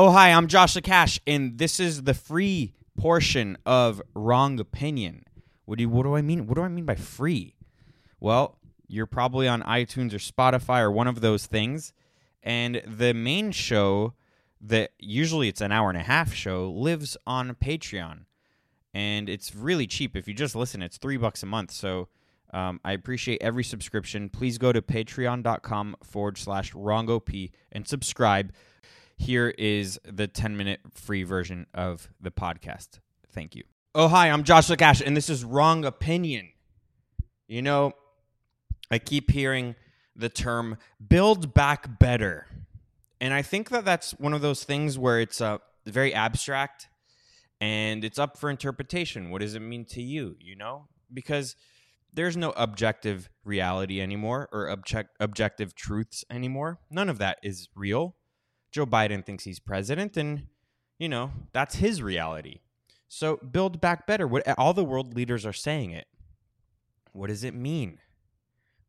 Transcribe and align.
Oh, 0.00 0.12
hi, 0.12 0.30
I'm 0.30 0.46
Joshua 0.46 0.80
Cash, 0.80 1.18
and 1.26 1.58
this 1.58 1.80
is 1.80 2.04
the 2.04 2.14
free 2.14 2.72
portion 2.96 3.58
of 3.66 4.00
Wrong 4.14 4.60
Opinion. 4.60 5.24
What 5.64 5.78
do 5.78 5.82
you, 5.82 5.88
what 5.88 6.04
do 6.04 6.14
I 6.14 6.22
mean? 6.22 6.46
What 6.46 6.54
do 6.54 6.62
I 6.62 6.68
mean 6.68 6.84
by 6.84 6.94
free? 6.94 7.56
Well, 8.20 8.58
you're 8.86 9.06
probably 9.06 9.48
on 9.48 9.60
iTunes 9.64 10.14
or 10.14 10.18
Spotify 10.18 10.82
or 10.82 10.92
one 10.92 11.08
of 11.08 11.20
those 11.20 11.46
things, 11.46 11.94
and 12.44 12.80
the 12.86 13.12
main 13.12 13.50
show 13.50 14.14
that 14.60 14.92
usually 15.00 15.48
it's 15.48 15.60
an 15.60 15.72
hour 15.72 15.88
and 15.88 15.98
a 15.98 16.04
half 16.04 16.32
show 16.32 16.70
lives 16.70 17.16
on 17.26 17.56
Patreon, 17.56 18.20
and 18.94 19.28
it's 19.28 19.52
really 19.52 19.88
cheap. 19.88 20.14
If 20.14 20.28
you 20.28 20.34
just 20.34 20.54
listen, 20.54 20.80
it's 20.80 20.98
three 20.98 21.16
bucks 21.16 21.42
a 21.42 21.46
month. 21.46 21.72
So 21.72 22.06
um, 22.52 22.78
I 22.84 22.92
appreciate 22.92 23.42
every 23.42 23.64
subscription. 23.64 24.28
Please 24.28 24.58
go 24.58 24.70
to 24.70 24.80
patreon.com 24.80 25.96
forward 26.04 26.38
slash 26.38 26.72
wrongop 26.72 27.50
and 27.72 27.88
subscribe. 27.88 28.52
Here 29.18 29.52
is 29.58 30.00
the 30.04 30.28
10 30.28 30.56
minute 30.56 30.80
free 30.94 31.24
version 31.24 31.66
of 31.74 32.08
the 32.20 32.30
podcast. 32.30 33.00
Thank 33.32 33.56
you. 33.56 33.64
Oh, 33.94 34.06
hi, 34.06 34.30
I'm 34.30 34.44
Josh 34.44 34.68
Cash, 34.68 35.02
and 35.04 35.16
this 35.16 35.28
is 35.28 35.44
Wrong 35.44 35.84
Opinion. 35.84 36.50
You 37.48 37.62
know, 37.62 37.92
I 38.90 38.98
keep 38.98 39.30
hearing 39.30 39.74
the 40.14 40.28
term 40.28 40.78
build 41.06 41.52
back 41.52 41.98
better. 41.98 42.46
And 43.20 43.34
I 43.34 43.42
think 43.42 43.70
that 43.70 43.84
that's 43.84 44.12
one 44.12 44.34
of 44.34 44.40
those 44.40 44.62
things 44.62 44.96
where 44.96 45.20
it's 45.20 45.40
uh, 45.40 45.58
very 45.84 46.14
abstract 46.14 46.88
and 47.60 48.04
it's 48.04 48.20
up 48.20 48.38
for 48.38 48.50
interpretation. 48.50 49.30
What 49.30 49.40
does 49.40 49.56
it 49.56 49.60
mean 49.60 49.84
to 49.86 50.02
you, 50.02 50.36
you 50.38 50.54
know? 50.54 50.86
Because 51.12 51.56
there's 52.12 52.36
no 52.36 52.52
objective 52.56 53.28
reality 53.44 54.00
anymore 54.00 54.48
or 54.52 54.68
object, 54.68 55.16
objective 55.18 55.74
truths 55.74 56.24
anymore. 56.30 56.78
None 56.88 57.08
of 57.08 57.18
that 57.18 57.38
is 57.42 57.68
real. 57.74 58.14
Joe 58.78 58.86
Biden 58.86 59.26
thinks 59.26 59.42
he's 59.42 59.58
president, 59.58 60.16
and, 60.16 60.46
you 61.00 61.08
know, 61.08 61.32
that's 61.52 61.74
his 61.74 62.00
reality. 62.00 62.60
So 63.08 63.38
build 63.38 63.80
back 63.80 64.06
better. 64.06 64.24
What 64.28 64.46
all 64.56 64.72
the 64.72 64.84
world 64.84 65.16
leaders 65.16 65.44
are 65.44 65.52
saying 65.52 65.90
it. 65.90 66.06
What 67.10 67.26
does 67.26 67.42
it 67.42 67.54
mean? 67.54 67.98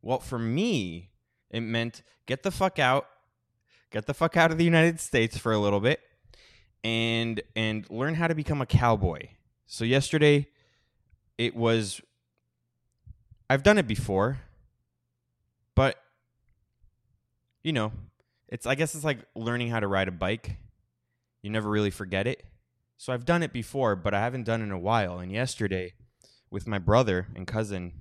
Well, 0.00 0.20
for 0.20 0.38
me, 0.38 1.10
it 1.50 1.62
meant 1.62 2.02
get 2.26 2.44
the 2.44 2.52
fuck 2.52 2.78
out, 2.78 3.08
get 3.90 4.06
the 4.06 4.14
fuck 4.14 4.36
out 4.36 4.52
of 4.52 4.58
the 4.58 4.64
United 4.64 5.00
States 5.00 5.36
for 5.36 5.50
a 5.50 5.58
little 5.58 5.80
bit, 5.80 5.98
and 6.84 7.42
and 7.56 7.84
learn 7.90 8.14
how 8.14 8.28
to 8.28 8.34
become 8.36 8.60
a 8.60 8.66
cowboy. 8.66 9.26
So 9.66 9.84
yesterday, 9.84 10.46
it 11.36 11.56
was. 11.56 12.00
I've 13.48 13.64
done 13.64 13.76
it 13.76 13.88
before, 13.88 14.38
but 15.74 15.96
you 17.64 17.72
know, 17.72 17.90
it's 18.50 18.66
I 18.66 18.74
guess 18.74 18.94
it's 18.94 19.04
like 19.04 19.20
learning 19.34 19.68
how 19.70 19.80
to 19.80 19.86
ride 19.86 20.08
a 20.08 20.12
bike. 20.12 20.56
You 21.42 21.50
never 21.50 21.70
really 21.70 21.90
forget 21.90 22.26
it. 22.26 22.44
So 22.96 23.12
I've 23.12 23.24
done 23.24 23.42
it 23.42 23.52
before, 23.52 23.96
but 23.96 24.12
I 24.12 24.20
haven't 24.20 24.44
done 24.44 24.60
it 24.60 24.64
in 24.64 24.72
a 24.72 24.78
while. 24.78 25.20
And 25.20 25.32
yesterday, 25.32 25.94
with 26.50 26.66
my 26.66 26.78
brother 26.78 27.28
and 27.34 27.46
cousin, 27.46 27.92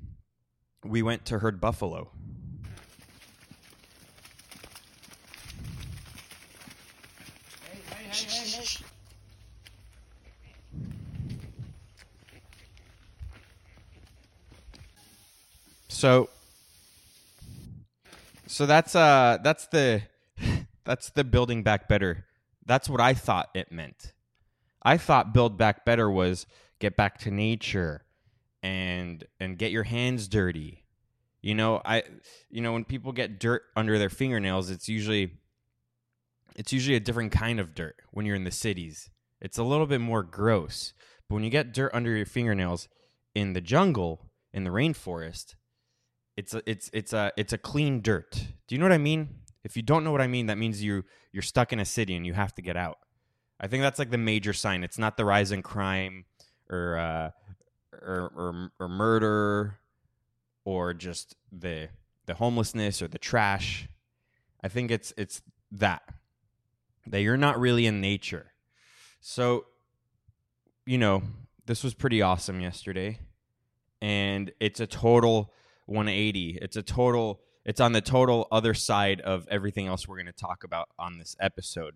we 0.83 1.01
went 1.01 1.25
to 1.27 1.39
herd 1.39 1.61
buffalo. 1.61 2.11
So 15.87 16.29
so 18.47 18.65
that's 18.65 18.95
uh 18.95 19.37
that's 19.43 19.67
the 19.67 20.01
that's 20.89 21.11
the 21.11 21.23
building 21.23 21.61
back 21.61 21.87
better. 21.87 22.25
That's 22.65 22.89
what 22.89 22.99
I 22.99 23.13
thought 23.13 23.49
it 23.53 23.71
meant. 23.71 24.13
I 24.81 24.97
thought 24.97 25.35
build 25.35 25.55
back 25.55 25.85
better 25.85 26.09
was 26.09 26.47
get 26.79 26.97
back 26.97 27.19
to 27.19 27.31
nature 27.31 28.05
and 28.63 29.23
and 29.39 29.59
get 29.59 29.71
your 29.71 29.83
hands 29.83 30.27
dirty. 30.27 30.85
You 31.43 31.53
know, 31.53 31.79
I 31.85 32.01
you 32.49 32.61
know 32.61 32.73
when 32.73 32.85
people 32.85 33.11
get 33.11 33.39
dirt 33.39 33.61
under 33.75 33.99
their 33.99 34.09
fingernails, 34.09 34.71
it's 34.71 34.89
usually 34.89 35.37
it's 36.55 36.73
usually 36.73 36.95
a 36.95 36.99
different 36.99 37.31
kind 37.31 37.59
of 37.59 37.75
dirt 37.75 37.97
when 38.09 38.25
you're 38.25 38.35
in 38.35 38.43
the 38.43 38.49
cities. 38.49 39.11
It's 39.39 39.59
a 39.59 39.63
little 39.63 39.85
bit 39.85 40.01
more 40.01 40.23
gross. 40.23 40.93
But 41.27 41.35
when 41.35 41.43
you 41.43 41.51
get 41.51 41.71
dirt 41.71 41.91
under 41.93 42.17
your 42.17 42.25
fingernails 42.25 42.87
in 43.35 43.53
the 43.53 43.61
jungle, 43.61 44.31
in 44.51 44.63
the 44.63 44.71
rainforest, 44.71 45.53
it's 46.35 46.55
a, 46.55 46.63
it's 46.65 46.89
it's 46.93 47.13
a 47.13 47.31
it's 47.37 47.53
a 47.53 47.59
clean 47.59 48.01
dirt. 48.01 48.47
Do 48.67 48.73
you 48.73 48.79
know 48.79 48.85
what 48.85 48.91
I 48.91 48.97
mean? 48.97 49.35
If 49.63 49.75
you 49.75 49.83
don't 49.83 50.03
know 50.03 50.11
what 50.11 50.21
I 50.21 50.27
mean, 50.27 50.47
that 50.47 50.57
means 50.57 50.83
you 50.83 51.03
you're 51.31 51.43
stuck 51.43 51.73
in 51.73 51.79
a 51.79 51.85
city 51.85 52.15
and 52.15 52.25
you 52.25 52.33
have 52.33 52.53
to 52.55 52.61
get 52.61 52.77
out. 52.77 52.99
I 53.59 53.67
think 53.67 53.81
that's 53.83 53.99
like 53.99 54.09
the 54.09 54.17
major 54.17 54.53
sign. 54.53 54.83
It's 54.83 54.97
not 54.97 55.17
the 55.17 55.25
rise 55.25 55.51
in 55.51 55.61
crime 55.61 56.25
or 56.69 56.97
uh, 56.97 57.31
or, 58.01 58.31
or, 58.35 58.71
or 58.79 58.87
murder 58.87 59.79
or 60.65 60.93
just 60.93 61.35
the 61.51 61.89
the 62.25 62.35
homelessness 62.35 63.01
or 63.01 63.07
the 63.07 63.17
trash. 63.17 63.89
I 64.63 64.67
think 64.67 64.91
it's 64.91 65.13
it's 65.17 65.41
that 65.71 66.03
that 67.07 67.21
you're 67.21 67.37
not 67.37 67.59
really 67.59 67.85
in 67.85 68.01
nature. 68.01 68.51
So, 69.21 69.65
you 70.85 70.97
know, 70.97 71.23
this 71.65 71.83
was 71.83 71.93
pretty 71.93 72.21
awesome 72.21 72.61
yesterday, 72.61 73.19
and 74.01 74.51
it's 74.59 74.79
a 74.79 74.87
total 74.87 75.53
180. 75.87 76.59
It's 76.61 76.77
a 76.77 76.83
total. 76.83 77.41
It's 77.69 77.79
on 77.79 77.91
the 77.91 78.01
total 78.01 78.47
other 78.51 78.73
side 78.73 79.21
of 79.21 79.47
everything 79.51 79.85
else 79.85 80.07
we're 80.07 80.15
going 80.15 80.25
to 80.25 80.31
talk 80.31 80.63
about 80.63 80.89
on 80.97 81.19
this 81.19 81.35
episode. 81.39 81.93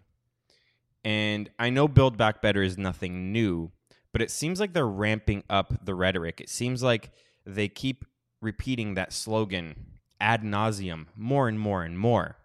And 1.04 1.50
I 1.58 1.72
know 1.72 1.88
Build 1.88 2.16
Back 2.16 2.44
Better 2.44 2.62
is 2.62 2.78
nothing 2.78 3.32
new, 3.32 3.72
but 4.12 4.22
it 4.22 4.30
seems 4.30 4.60
like 4.60 4.74
they're 4.74 4.86
ramping 4.86 5.44
up 5.50 5.84
the 5.84 5.96
rhetoric. 5.96 6.40
It 6.40 6.50
seems 6.50 6.84
like 6.84 7.10
they 7.44 7.70
keep 7.70 8.06
repeating 8.40 8.94
that 8.94 9.14
slogan 9.14 9.74
ad 10.22 10.44
nauseum 10.44 11.08
more 11.16 11.48
and 11.48 11.60
more 11.60 11.82
and 11.82 11.98
more. 11.98 12.38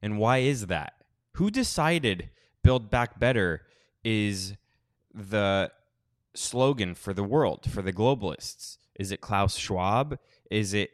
And 0.00 0.16
why 0.16 0.38
is 0.38 0.68
that? 0.68 0.94
Who 1.32 1.50
decided 1.50 2.30
Build 2.62 2.88
Back 2.88 3.20
Better 3.20 3.66
is 4.02 4.54
the 5.12 5.70
slogan 6.32 6.94
for 6.94 7.12
the 7.12 7.24
world, 7.24 7.70
for 7.70 7.82
the 7.82 7.92
globalists? 7.92 8.78
Is 8.98 9.12
it 9.12 9.20
Klaus 9.20 9.58
Schwab? 9.58 10.18
Is 10.50 10.72
it 10.72 10.92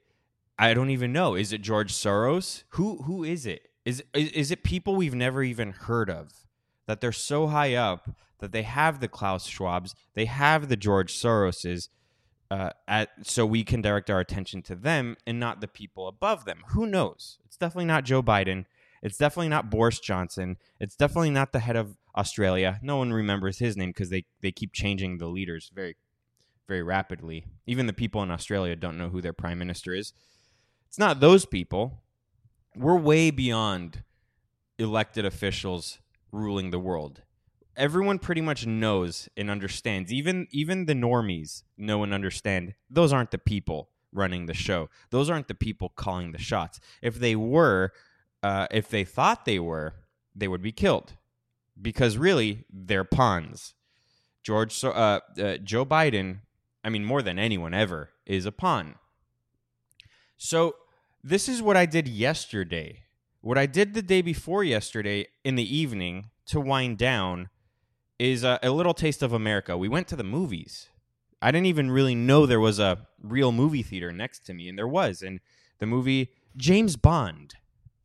I 0.62 0.74
don't 0.74 0.90
even 0.90 1.12
know. 1.12 1.34
Is 1.34 1.52
it 1.52 1.60
George 1.60 1.92
Soros? 1.92 2.62
Who 2.70 3.02
who 3.02 3.24
is 3.24 3.46
it? 3.46 3.68
Is 3.84 4.02
is, 4.14 4.30
is 4.30 4.50
it 4.52 4.62
people 4.62 4.94
we've 4.94 5.14
never 5.14 5.42
even 5.42 5.72
heard 5.72 6.08
of? 6.08 6.46
That 6.86 7.00
they're 7.00 7.10
so 7.10 7.48
high 7.48 7.74
up 7.74 8.08
that 8.38 8.52
they 8.52 8.62
have 8.62 9.00
the 9.00 9.08
Klaus 9.08 9.48
Schwabs, 9.48 9.94
they 10.14 10.26
have 10.26 10.68
the 10.68 10.76
George 10.76 11.14
Soroses, 11.14 11.88
uh, 12.48 12.70
at 12.86 13.08
so 13.22 13.44
we 13.44 13.64
can 13.64 13.82
direct 13.82 14.08
our 14.08 14.20
attention 14.20 14.62
to 14.62 14.76
them 14.76 15.16
and 15.26 15.40
not 15.40 15.60
the 15.60 15.66
people 15.66 16.06
above 16.06 16.44
them. 16.44 16.62
Who 16.68 16.86
knows? 16.86 17.38
It's 17.44 17.56
definitely 17.56 17.86
not 17.86 18.04
Joe 18.04 18.22
Biden. 18.22 18.66
It's 19.02 19.16
definitely 19.16 19.48
not 19.48 19.68
Boris 19.68 19.98
Johnson. 19.98 20.58
It's 20.78 20.94
definitely 20.94 21.30
not 21.30 21.50
the 21.50 21.58
head 21.58 21.74
of 21.74 21.96
Australia. 22.16 22.78
No 22.82 22.98
one 22.98 23.12
remembers 23.12 23.58
his 23.58 23.76
name 23.76 23.90
because 23.90 24.10
they, 24.10 24.26
they 24.42 24.52
keep 24.52 24.72
changing 24.72 25.18
the 25.18 25.26
leaders 25.26 25.72
very, 25.74 25.96
very 26.68 26.82
rapidly. 26.84 27.46
Even 27.66 27.86
the 27.86 27.92
people 27.92 28.22
in 28.22 28.30
Australia 28.30 28.76
don't 28.76 28.98
know 28.98 29.08
who 29.08 29.20
their 29.20 29.32
prime 29.32 29.58
minister 29.58 29.92
is. 29.92 30.12
It's 30.92 30.98
not 30.98 31.20
those 31.20 31.46
people. 31.46 32.02
We're 32.76 32.98
way 32.98 33.30
beyond 33.30 34.04
elected 34.78 35.24
officials 35.24 35.98
ruling 36.30 36.70
the 36.70 36.78
world 36.78 37.22
everyone 37.76 38.18
pretty 38.18 38.40
much 38.40 38.66
knows 38.66 39.28
and 39.36 39.50
understands. 39.50 40.12
Even 40.12 40.46
even 40.50 40.86
the 40.86 40.94
normies 40.94 41.62
know 41.76 42.02
and 42.02 42.12
understand. 42.12 42.74
Those 42.90 43.12
aren't 43.12 43.30
the 43.30 43.38
people 43.38 43.90
running 44.12 44.46
the 44.46 44.54
show. 44.54 44.90
Those 45.10 45.30
aren't 45.30 45.48
the 45.48 45.54
people 45.54 45.88
calling 45.88 46.32
the 46.32 46.38
shots. 46.38 46.80
If 47.00 47.16
they 47.16 47.34
were, 47.34 47.92
uh, 48.42 48.66
if 48.70 48.88
they 48.88 49.04
thought 49.04 49.44
they 49.44 49.58
were, 49.58 49.94
they 50.34 50.48
would 50.48 50.62
be 50.62 50.72
killed 50.72 51.14
because 51.80 52.16
really 52.16 52.64
they're 52.70 53.04
pawns. 53.04 53.74
George, 54.42 54.82
uh, 54.84 55.20
uh, 55.38 55.56
Joe 55.58 55.86
Biden, 55.86 56.40
I 56.82 56.90
mean, 56.90 57.04
more 57.04 57.22
than 57.22 57.38
anyone 57.38 57.72
ever, 57.72 58.10
is 58.26 58.44
a 58.44 58.52
pawn. 58.52 58.96
So 60.36 60.74
this 61.24 61.48
is 61.48 61.62
what 61.62 61.76
I 61.76 61.86
did 61.86 62.08
yesterday. 62.08 63.04
What 63.40 63.58
I 63.58 63.66
did 63.66 63.94
the 63.94 64.02
day 64.02 64.22
before 64.22 64.64
yesterday 64.64 65.26
in 65.44 65.54
the 65.56 65.76
evening 65.76 66.30
to 66.46 66.60
wind 66.60 66.98
down 66.98 67.48
is 68.18 68.44
a, 68.44 68.58
a 68.62 68.70
little 68.70 68.94
taste 68.94 69.22
of 69.22 69.32
America. 69.32 69.76
We 69.76 69.88
went 69.88 70.08
to 70.08 70.16
the 70.16 70.24
movies. 70.24 70.88
I 71.40 71.50
didn't 71.50 71.66
even 71.66 71.90
really 71.90 72.14
know 72.14 72.46
there 72.46 72.60
was 72.60 72.78
a 72.78 73.06
real 73.20 73.50
movie 73.50 73.82
theater 73.82 74.12
next 74.12 74.46
to 74.46 74.54
me, 74.54 74.68
and 74.68 74.78
there 74.78 74.86
was. 74.86 75.22
And 75.22 75.40
the 75.78 75.86
movie 75.86 76.30
James 76.56 76.96
Bond 76.96 77.54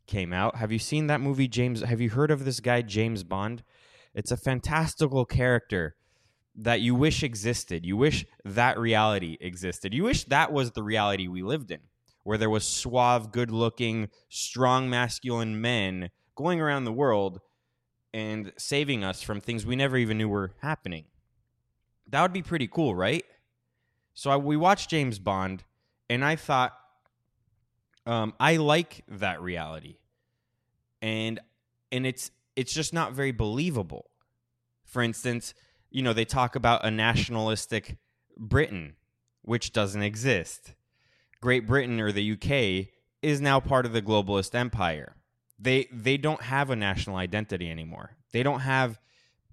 came 0.07 0.33
out. 0.33 0.55
Have 0.55 0.71
you 0.71 0.79
seen 0.79 1.07
that 1.07 1.21
movie, 1.21 1.47
James? 1.47 1.81
Have 1.81 2.01
you 2.01 2.09
heard 2.09 2.31
of 2.31 2.45
this 2.45 2.59
guy, 2.59 2.81
James 2.81 3.23
Bond? 3.23 3.63
It's 4.15 4.31
a 4.31 4.37
fantastical 4.37 5.25
character 5.25 5.95
that 6.55 6.81
you 6.81 6.95
wish 6.95 7.21
existed. 7.21 7.85
You 7.85 7.97
wish 7.97 8.25
that 8.43 8.79
reality 8.79 9.37
existed. 9.39 9.93
You 9.93 10.05
wish 10.05 10.23
that 10.25 10.51
was 10.51 10.71
the 10.71 10.81
reality 10.81 11.27
we 11.27 11.43
lived 11.43 11.69
in, 11.69 11.81
where 12.27 12.38
there 12.38 12.50
was 12.50 12.68
suave, 12.68 13.31
good-looking, 13.31 14.09
strong, 14.27 14.89
masculine 14.89 15.62
men 15.62 16.09
going 16.35 16.59
around 16.59 16.83
the 16.83 16.91
world 16.91 17.39
and 18.13 18.51
saving 18.57 19.01
us 19.01 19.21
from 19.21 19.39
things 19.39 19.65
we 19.65 19.77
never 19.77 19.95
even 19.95 20.18
knew 20.18 20.27
were 20.27 20.51
happening. 20.62 21.06
That 22.09 22.21
would 22.21 22.33
be 22.33 22.41
pretty 22.41 22.68
cool, 22.68 22.94
right? 22.94 23.24
So 24.13 24.29
I, 24.29 24.35
we 24.35 24.57
watched 24.57 24.89
James 24.89 25.19
Bond, 25.19 25.63
and 26.09 26.25
I 26.25 26.35
thought, 26.35 26.74
um, 28.06 28.33
I 28.41 28.57
like 28.57 29.06
that 29.07 29.41
reality, 29.41 29.95
and 31.01 31.39
and 31.94 32.06
it's 32.06 32.31
it's 32.57 32.73
just 32.73 32.94
not 32.94 33.13
very 33.13 33.31
believable. 33.31 34.12
For 34.83 35.01
instance, 35.01 35.53
you 35.91 36.01
know 36.01 36.12
they 36.12 36.25
talk 36.25 36.57
about 36.57 36.83
a 36.83 36.91
nationalistic 36.91 38.00
Britain, 38.38 38.97
which 39.44 39.71
doesn't 39.71 40.01
exist. 40.03 40.73
Great 41.41 41.67
Britain 41.67 41.99
or 41.99 42.11
the 42.11 42.31
UK 42.33 42.87
is 43.21 43.41
now 43.41 43.59
part 43.59 43.85
of 43.85 43.93
the 43.93 44.01
globalist 44.01 44.55
empire. 44.55 45.15
They 45.59 45.87
they 45.91 46.17
don't 46.17 46.41
have 46.43 46.69
a 46.69 46.75
national 46.75 47.15
identity 47.15 47.69
anymore. 47.69 48.17
They 48.31 48.43
don't 48.43 48.59
have 48.61 48.99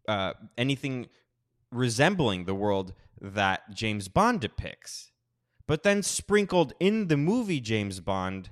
uh, 0.08 0.34
anything 0.58 1.08
resembling 1.70 2.44
the 2.44 2.54
world 2.54 2.92
that 3.20 3.70
James 3.72 4.08
Bond 4.08 4.40
depicts. 4.40 5.10
But 5.66 5.82
then 5.82 6.02
sprinkled 6.02 6.74
in 6.78 7.08
the 7.08 7.16
movie 7.16 7.60
James 7.60 8.00
Bond, 8.00 8.50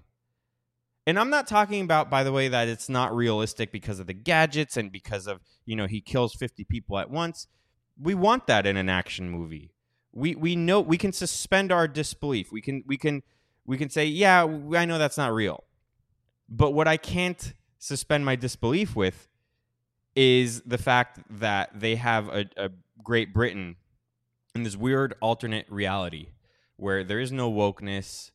and 1.07 1.19
I'm 1.19 1.29
not 1.29 1.47
talking 1.47 1.83
about, 1.83 2.09
by 2.09 2.25
the 2.25 2.33
way, 2.33 2.49
that 2.49 2.69
it's 2.69 2.89
not 2.89 3.15
realistic 3.15 3.71
because 3.71 3.99
of 3.99 4.07
the 4.07 4.15
gadgets 4.15 4.79
and 4.79 4.91
because 4.91 5.27
of 5.27 5.41
you 5.67 5.77
know 5.77 5.87
he 5.87 6.01
kills 6.01 6.35
50 6.35 6.65
people 6.65 6.99
at 6.99 7.11
once. 7.11 7.49
We 8.01 8.15
want 8.15 8.47
that 8.47 8.67
in 8.67 8.79
an 8.79 8.89
action 8.89 9.29
movie. 9.29 9.72
We 10.13 10.35
we 10.35 10.57
know 10.57 10.81
we 10.81 10.99
can 10.99 11.13
suspend 11.13 11.73
our 11.73 11.89
disbelief. 11.89 12.53
We 12.53 12.61
can 12.61 12.85
we 12.87 12.97
can 12.97 13.23
we 13.67 13.79
can 13.79 13.91
say, 13.91 14.07
yeah, 14.07 14.43
I 14.43 14.85
know 14.85 14.99
that's 14.99 15.19
not 15.19 15.33
real. 15.33 15.65
But 16.49 16.73
what 16.73 16.87
I 16.87 16.97
can't 16.97 17.55
suspend 17.79 18.25
my 18.25 18.37
disbelief 18.37 18.95
with 18.95 19.29
is 20.15 20.61
the 20.63 20.79
fact 20.79 21.21
that 21.31 21.71
they 21.75 21.97
have 21.97 22.29
a, 22.29 22.47
a 22.57 22.71
Great 23.03 23.33
Britain 23.33 23.77
in 24.55 24.63
this 24.63 24.77
weird 24.77 25.15
alternate 25.21 25.67
reality 25.71 26.29
where 26.77 27.05
there 27.05 27.21
is 27.21 27.33
no 27.33 27.51
wokeness, 27.51 28.31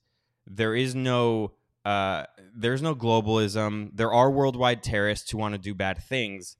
there 0.45 0.75
is 0.75 0.95
no 0.95 1.51
uh, 1.85 2.25
there's 2.55 2.81
no 2.81 2.95
globalism. 2.95 3.91
There 3.93 4.11
are 4.11 4.29
worldwide 4.29 4.83
terrorists 4.83 5.31
who 5.31 5.37
want 5.37 5.53
to 5.53 5.57
do 5.57 5.73
bad 5.73 6.03
things, 6.03 6.57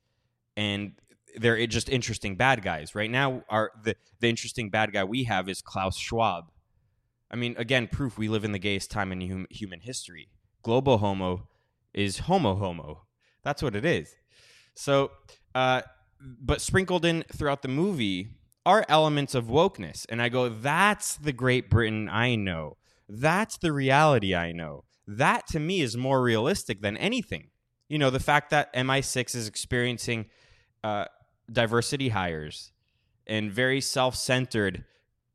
and 0.55 0.93
they're 1.35 1.65
just 1.68 1.89
interesting 1.89 2.35
bad 2.35 2.62
guys. 2.63 2.95
Right 2.95 3.12
now, 3.12 3.44
our 3.50 3.71
the 3.83 3.95
the 4.19 4.29
interesting 4.29 4.69
bad 4.69 4.94
guy 4.94 5.03
we 5.03 5.25
have 5.25 5.50
is 5.50 5.62
Klaus 5.62 5.97
Schwab. 5.97 6.51
I 7.29 7.35
mean, 7.35 7.56
again, 7.57 7.88
proof 7.88 8.18
we 8.18 8.29
live 8.29 8.45
in 8.45 8.53
the 8.53 8.59
gayest 8.59 8.89
time 8.89 9.12
in 9.12 9.29
hum, 9.29 9.47
human 9.50 9.81
history. 9.81 10.29
Global 10.63 11.00
homo 11.00 11.47
is 11.94 12.19
homo 12.19 12.56
homo. 12.56 13.03
That's 13.44 13.62
what 13.62 13.75
it 13.75 13.85
is. 13.85 14.15
So, 14.75 15.12
uh, 15.53 15.81
but 16.19 16.62
sprinkled 16.62 17.06
in 17.06 17.24
throughout 17.33 17.62
the 17.62 17.68
movie 17.68 18.30
are 18.65 18.85
elements 18.89 19.33
of 19.33 19.45
wokeness. 19.45 20.06
And 20.09 20.21
I 20.21 20.30
go, 20.30 20.50
that's 20.50 21.15
the 21.15 21.31
Great 21.31 21.69
Britain 21.69 22.09
I 22.09 22.35
know. 22.35 22.77
That's 23.07 23.57
the 23.57 23.71
reality 23.71 24.35
I 24.35 24.51
know. 24.51 24.83
That 25.07 25.47
to 25.47 25.59
me 25.59 25.81
is 25.81 25.95
more 25.95 26.21
realistic 26.21 26.81
than 26.81 26.97
anything. 26.97 27.47
You 27.88 27.97
know, 27.97 28.09
the 28.09 28.19
fact 28.19 28.50
that 28.50 28.73
MI6 28.73 29.35
is 29.35 29.47
experiencing 29.47 30.25
uh, 30.83 31.06
diversity 31.51 32.09
hires 32.09 32.71
and 33.25 33.51
very 33.51 33.81
self 33.81 34.15
centered 34.15 34.85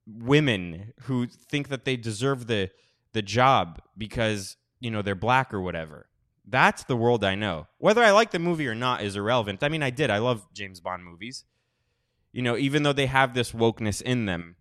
women 0.07 0.93
who 1.03 1.27
think 1.27 1.69
that 1.69 1.85
they 1.85 1.97
deserve 1.97 2.47
the 2.47 2.71
the 3.13 3.23
job 3.23 3.81
because 3.97 4.57
you 4.81 4.91
know 4.91 5.03
they're 5.03 5.15
black 5.15 5.53
or 5.53 5.61
whatever. 5.61 6.07
That's 6.45 6.85
the 6.85 6.97
world 6.97 7.23
I 7.23 7.35
know. 7.35 7.69
Whether 7.79 8.03
I 8.03 8.11
like 8.11 8.33
the 8.33 8.39
movie 8.39 8.67
or 8.67 8.75
not 8.75 9.03
is 9.03 9.15
irrelevant. 9.15 9.63
I 9.63 9.69
mean, 9.69 9.83
I 9.83 9.91
did. 9.91 10.11
I 10.11 10.19
love 10.19 10.47
James 10.53 10.81
Bond 10.81 11.05
movies. 11.05 11.45
You 12.33 12.43
know, 12.43 12.57
even 12.57 12.83
though 12.83 12.93
they 12.93 13.07
have 13.07 13.35
this 13.35 13.53
wokeness 13.53 14.03
in 14.03 14.27
them, 14.27 14.57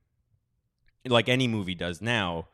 like 1.08 1.28
any 1.28 1.48
movie 1.48 1.74
does 1.74 2.02
now, 2.02 2.50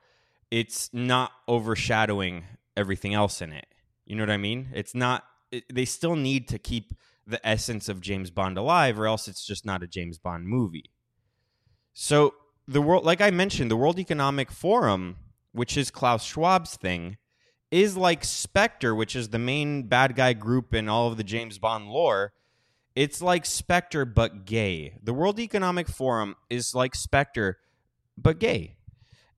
it's 0.49 0.89
not 0.93 1.31
overshadowing 1.47 2.43
everything 2.77 3.13
else 3.13 3.41
in 3.41 3.51
it. 3.51 3.65
You 4.05 4.15
know 4.15 4.23
what 4.23 4.29
I 4.29 4.37
mean? 4.37 4.69
It's 4.73 4.95
not. 4.95 5.25
It, 5.51 5.63
they 5.73 5.85
still 5.85 6.15
need 6.15 6.47
to 6.49 6.59
keep 6.59 6.93
the 7.27 7.45
essence 7.47 7.89
of 7.89 8.01
James 8.01 8.31
Bond 8.31 8.57
alive, 8.57 8.97
or 8.99 9.05
else 9.05 9.27
it's 9.27 9.45
just 9.45 9.65
not 9.65 9.83
a 9.83 9.87
James 9.87 10.17
Bond 10.17 10.47
movie. 10.47 10.91
So 11.93 12.33
the 12.67 12.81
world, 12.81 13.03
like 13.05 13.21
I 13.21 13.31
mentioned, 13.31 13.69
the 13.69 13.75
World 13.75 13.99
Economic 13.99 14.51
Forum, 14.51 15.17
which 15.51 15.77
is 15.77 15.91
Klaus 15.91 16.25
Schwab's 16.25 16.77
thing, 16.77 17.17
is 17.69 17.97
like 17.97 18.23
Spectre, 18.23 18.95
which 18.95 19.15
is 19.15 19.29
the 19.29 19.39
main 19.39 19.83
bad 19.83 20.15
guy 20.15 20.33
group 20.33 20.73
in 20.73 20.87
all 20.87 21.07
of 21.07 21.17
the 21.17 21.23
James 21.23 21.57
Bond 21.57 21.89
lore. 21.89 22.33
It's 22.95 23.21
like 23.21 23.45
Spectre 23.45 24.05
but 24.05 24.45
gay. 24.45 24.97
The 25.03 25.13
World 25.13 25.39
Economic 25.39 25.87
Forum 25.87 26.35
is 26.49 26.73
like 26.73 26.95
Spectre 26.95 27.59
but 28.17 28.39
gay. 28.39 28.77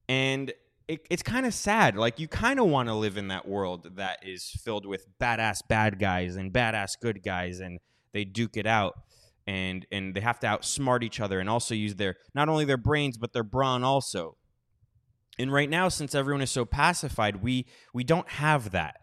And 0.07 0.53
it, 0.89 1.06
it's 1.12 1.21
kind 1.21 1.45
of 1.45 1.53
sad. 1.53 1.95
Like 1.95 2.19
you 2.19 2.27
kind 2.27 2.59
of 2.59 2.65
want 2.65 2.89
to 2.89 2.95
live 2.95 3.15
in 3.15 3.27
that 3.27 3.47
world 3.47 3.95
that 3.97 4.19
is 4.25 4.50
filled 4.50 4.88
with 4.88 5.07
badass 5.19 5.59
bad 5.68 6.00
guys 6.00 6.36
and 6.36 6.51
badass 6.51 7.00
good 7.00 7.21
guys 7.24 7.59
and 7.59 7.80
they 8.12 8.25
duke 8.25 8.57
it 8.57 8.65
out 8.65 9.00
and 9.45 9.86
and 9.91 10.15
they 10.15 10.19
have 10.19 10.39
to 10.39 10.47
outsmart 10.47 11.03
each 11.03 11.19
other 11.19 11.39
and 11.39 11.47
also 11.47 11.75
use 11.75 11.95
their 11.95 12.15
not 12.33 12.50
only 12.50 12.65
their 12.65 12.75
brains 12.75 13.19
but 13.19 13.33
their 13.33 13.44
brawn 13.44 13.83
also. 13.83 14.36
And 15.38 15.53
right 15.53 15.69
now, 15.69 15.88
since 15.88 16.15
everyone 16.15 16.41
is 16.41 16.51
so 16.51 16.65
pacified, 16.65 17.44
we 17.44 17.68
we 17.94 18.03
don't 18.03 18.27
have 18.27 18.71
that. 18.71 19.01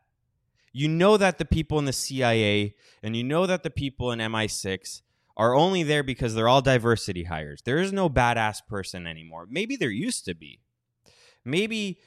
You 0.72 0.88
know 0.88 1.16
that 1.16 1.38
the 1.38 1.44
people 1.44 1.78
in 1.78 1.84
the 1.84 1.92
CIA 1.92 2.74
and 3.00 3.16
you 3.16 3.22
know 3.22 3.46
that 3.46 3.62
the 3.62 3.70
people 3.70 4.10
in 4.10 4.18
MI6 4.18 5.02
are 5.36 5.54
only 5.54 5.84
there 5.84 6.02
because 6.02 6.34
they're 6.34 6.48
all 6.48 6.62
diversity 6.62 7.24
hires. 7.24 7.62
There 7.64 7.78
is 7.78 7.92
no 7.92 8.10
badass 8.10 8.66
person 8.66 9.06
anymore. 9.06 9.46
Maybe 9.48 9.76
there 9.76 9.90
used 9.90 10.24
to 10.24 10.34
be. 10.34 10.60
Maybe, 11.46 12.00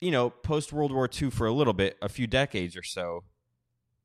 you 0.00 0.10
know, 0.10 0.30
post 0.30 0.72
World 0.72 0.92
War 0.92 1.10
II 1.10 1.30
for 1.30 1.46
a 1.46 1.52
little 1.52 1.72
bit, 1.72 1.96
a 2.00 2.08
few 2.08 2.26
decades 2.26 2.76
or 2.76 2.82
so, 2.82 3.24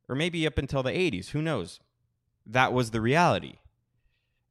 or 0.09 0.15
maybe 0.15 0.45
up 0.47 0.57
until 0.57 0.81
the 0.81 0.91
80s. 0.91 1.30
Who 1.30 1.41
knows? 1.41 1.80
That 2.45 2.74
was 2.74 2.89
the 2.89 3.00
reality. 3.00 3.57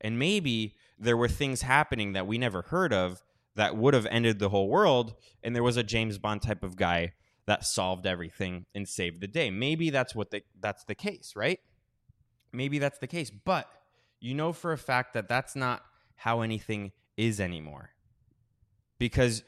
And 0.00 0.19
maybe 0.19 0.76
there 0.96 1.17
were 1.17 1.29
things 1.29 1.62
happening 1.62 2.12
that 2.12 2.29
we 2.29 2.38
never 2.38 2.62
heard 2.62 2.93
of 2.93 3.23
that 3.56 3.76
would 3.76 3.94
have 3.94 4.06
ended 4.06 4.38
the 4.38 4.50
whole 4.50 4.69
world. 4.69 5.14
And 5.43 5.56
there 5.56 5.64
was 5.64 5.76
a 5.76 5.82
James 5.82 6.19
Bond 6.19 6.40
type 6.40 6.62
of 6.62 6.76
guy 6.76 7.14
that 7.46 7.64
solved 7.64 8.06
everything 8.06 8.67
and 8.75 8.88
saved 8.88 9.20
the 9.20 9.26
day. 9.26 9.50
Maybe 9.50 9.90
that's 9.90 10.14
what 10.14 10.31
the, 10.31 10.43
that's 10.61 10.85
the 10.85 10.94
case, 10.94 11.32
right? 11.35 11.58
Maybe 12.52 12.79
that's 12.79 12.99
the 12.99 13.06
case. 13.08 13.31
But 13.31 13.69
you 14.20 14.35
know 14.35 14.52
for 14.52 14.73
a 14.73 14.79
fact 14.79 15.14
that 15.14 15.29
that's 15.29 15.57
not 15.57 15.83
how 16.14 16.42
anything 16.42 16.92
is 17.16 17.40
anymore. 17.40 17.90
Because 18.99 19.42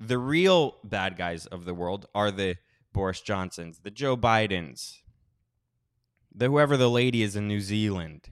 the 0.00 0.18
real 0.18 0.76
bad 0.84 1.16
guys 1.16 1.46
of 1.46 1.64
the 1.64 1.74
world 1.74 2.06
are 2.14 2.30
the 2.30 2.56
Boris 2.92 3.20
Johnsons, 3.20 3.80
the 3.82 3.90
Joe 3.90 4.16
Bidens, 4.16 4.98
the 6.34 6.46
whoever 6.46 6.76
the 6.76 6.90
lady 6.90 7.22
is 7.22 7.36
in 7.36 7.48
New 7.48 7.60
Zealand, 7.60 8.30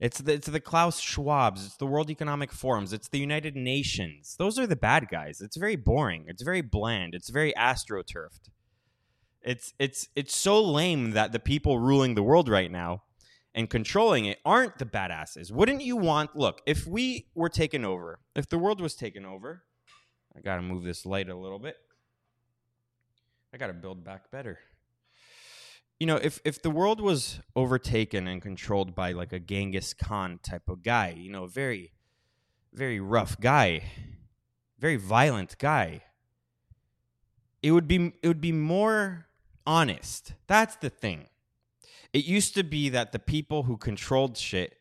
it's 0.00 0.20
the, 0.20 0.34
it's 0.34 0.46
the 0.46 0.60
Klaus 0.60 1.00
Schwabs. 1.00 1.66
It's 1.66 1.76
the 1.76 1.86
World 1.86 2.10
Economic 2.10 2.52
Forums. 2.52 2.92
It's 2.92 3.08
the 3.08 3.18
United 3.18 3.56
Nations. 3.56 4.36
Those 4.38 4.58
are 4.58 4.66
the 4.66 4.76
bad 4.76 5.08
guys. 5.08 5.40
It's 5.40 5.56
very 5.56 5.74
boring. 5.74 6.26
It's 6.28 6.42
very 6.42 6.60
bland. 6.60 7.14
It's 7.14 7.30
very 7.30 7.52
astroturfed. 7.54 8.50
It's 9.42 9.72
it's 9.78 10.08
it's 10.14 10.36
so 10.36 10.62
lame 10.62 11.12
that 11.12 11.32
the 11.32 11.38
people 11.40 11.78
ruling 11.78 12.14
the 12.14 12.22
world 12.22 12.48
right 12.48 12.70
now 12.70 13.02
and 13.54 13.70
controlling 13.70 14.26
it 14.26 14.38
aren't 14.44 14.78
the 14.78 14.84
badasses. 14.84 15.50
Wouldn't 15.50 15.82
you 15.82 15.96
want? 15.96 16.36
Look, 16.36 16.60
if 16.66 16.86
we 16.86 17.28
were 17.34 17.48
taken 17.48 17.84
over, 17.84 18.20
if 18.36 18.48
the 18.48 18.58
world 18.58 18.80
was 18.80 18.94
taken 18.94 19.24
over, 19.24 19.64
I 20.38 20.40
got 20.40 20.56
to 20.56 20.62
move 20.62 20.84
this 20.84 21.04
light 21.04 21.28
a 21.28 21.34
little 21.34 21.58
bit. 21.58 21.76
I 23.52 23.56
got 23.56 23.68
to 23.68 23.72
build 23.72 24.04
back 24.04 24.30
better 24.30 24.58
you 25.98 26.06
know, 26.06 26.16
if 26.16 26.40
if 26.44 26.62
the 26.62 26.70
world 26.70 27.00
was 27.00 27.40
overtaken 27.56 28.28
and 28.28 28.40
controlled 28.40 28.94
by 28.94 29.12
like 29.12 29.32
a 29.32 29.40
Genghis 29.40 29.94
Khan 29.94 30.38
type 30.42 30.68
of 30.68 30.82
guy, 30.82 31.14
you 31.16 31.30
know, 31.30 31.44
a 31.44 31.48
very 31.48 31.92
very 32.72 33.00
rough 33.00 33.40
guy, 33.40 33.82
very 34.78 34.96
violent 34.96 35.58
guy, 35.58 36.02
it 37.62 37.72
would 37.72 37.88
be 37.88 38.12
it 38.22 38.28
would 38.28 38.40
be 38.40 38.52
more 38.52 39.26
honest. 39.66 40.34
That's 40.46 40.76
the 40.76 40.90
thing. 40.90 41.26
It 42.12 42.24
used 42.24 42.54
to 42.54 42.62
be 42.62 42.88
that 42.90 43.12
the 43.12 43.18
people 43.18 43.64
who 43.64 43.76
controlled 43.76 44.38
shit 44.38 44.78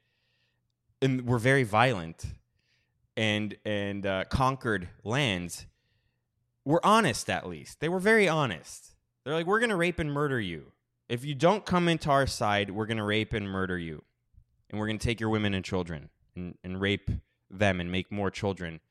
and 1.01 1.27
were 1.27 1.39
very 1.39 1.63
violent 1.63 2.25
and 3.17 3.57
and 3.65 4.05
uh, 4.05 4.23
conquered 4.29 4.87
lands 5.03 5.65
were 6.63 6.85
honest 6.85 7.29
at 7.29 7.47
least. 7.47 7.81
They 7.81 7.89
were 7.89 7.99
very 7.99 8.29
honest. 8.29 8.95
They're 9.25 9.33
like, 9.33 9.45
we're 9.45 9.59
gonna 9.59 9.75
rape 9.75 9.99
and 9.99 10.11
murder 10.11 10.39
you 10.39 10.71
if 11.09 11.23
you 11.23 11.35
don't 11.35 11.65
come 11.65 11.87
into 11.87 12.09
our 12.09 12.27
side, 12.27 12.71
we're 12.71 12.85
to 12.97 13.03
rape 13.03 13.33
and 13.33 13.49
murder 13.49 13.77
you. 13.77 14.03
And 14.69 14.79
we're 14.79 14.87
to 14.99 15.05
take 15.05 15.19
your 15.19 15.29
women 15.29 15.53
and 15.53 15.63
children 15.63 16.09
and, 16.35 16.57
and 16.63 16.81
rape 16.81 17.09
them 17.49 17.79
and 17.79 17.91
make 17.91 18.11
more 18.11 18.29
children. 18.29 18.81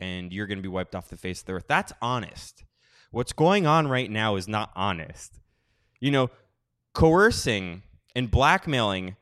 And 0.00 0.32
you're 0.32 0.46
to 0.58 0.62
be 0.62 0.68
wiped 0.68 0.94
off 0.94 1.08
the 1.08 1.16
face 1.16 1.40
of 1.40 1.46
the 1.46 1.52
earth. 1.54 1.66
That's 1.68 1.92
honest. 2.00 2.64
What's 3.10 3.32
going 3.32 3.66
on 3.66 3.88
right 3.88 4.10
now 4.10 4.36
is 4.36 4.48
not 4.48 4.70
honest. 4.74 5.40
You 6.00 6.10
know, 6.10 6.30
coercing 6.94 7.82
and 8.14 8.30
blackmailing 8.30 9.16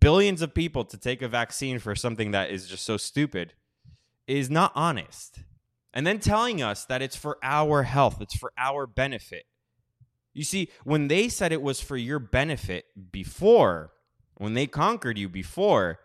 billions 0.00 0.42
of 0.42 0.52
people 0.52 0.84
to 0.84 0.96
take 0.96 1.22
a 1.22 1.28
vaccine 1.28 1.78
for 1.78 1.94
something 1.94 2.32
that 2.32 2.50
is 2.50 2.66
just 2.66 2.84
so 2.84 2.96
stupid 2.96 3.54
is 4.36 4.50
not 4.50 4.72
honest. 4.74 5.40
And 5.92 6.06
then 6.06 6.20
telling 6.20 6.62
us 6.62 6.84
that 6.84 7.02
it's 7.02 7.16
for 7.16 7.38
our 7.42 7.82
health, 7.82 8.20
it's 8.20 8.36
for 8.36 8.52
our 8.56 8.86
benefit. 8.86 9.44
You 10.32 10.44
see, 10.44 10.70
when 10.84 11.08
they 11.08 11.28
said 11.28 11.52
it 11.52 11.62
was 11.62 11.80
for 11.80 11.96
your 11.96 12.20
benefit 12.20 12.84
before, 13.10 13.90
when 14.36 14.54
they 14.54 14.66
conquered 14.66 15.18
you 15.18 15.28
before, 15.28 15.98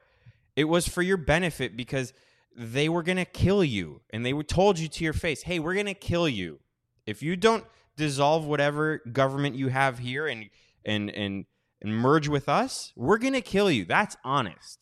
it 0.55 0.65
was 0.65 0.87
for 0.87 1.03
your 1.03 1.17
benefit 1.17 1.77
because 1.77 2.13
they 2.55 2.89
were 2.89 3.03
going 3.03 3.17
to 3.17 3.25
kill 3.25 3.63
you. 3.63 4.01
And 4.09 4.25
they 4.25 4.33
told 4.33 4.79
you 4.79 4.87
to 4.87 5.03
your 5.03 5.13
face, 5.13 5.43
hey, 5.43 5.59
we're 5.59 5.73
going 5.75 5.85
to 5.85 5.93
kill 5.93 6.27
you. 6.27 6.59
If 7.05 7.21
you 7.21 7.35
don't 7.35 7.65
dissolve 7.95 8.45
whatever 8.45 9.01
government 9.11 9.55
you 9.55 9.67
have 9.67 9.99
here 9.99 10.27
and, 10.27 10.49
and, 10.83 11.11
and, 11.11 11.45
and 11.81 11.95
merge 11.95 12.27
with 12.27 12.49
us, 12.49 12.91
we're 12.95 13.19
going 13.19 13.33
to 13.33 13.41
kill 13.41 13.69
you. 13.69 13.85
That's 13.85 14.17
honest. 14.23 14.79